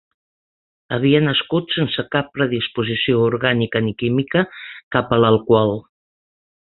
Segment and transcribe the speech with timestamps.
[0.95, 4.43] Havia nascut sense cap predisposició orgànica ni química
[4.97, 5.77] cap a l'alcohol.